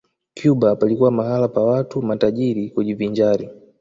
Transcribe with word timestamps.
Cuba 0.43 0.75
palikuwa 0.75 1.11
mahala 1.11 1.47
pa 1.47 1.63
watu 1.63 2.01
matajiri 2.01 2.69
kujivinjari 2.69 3.49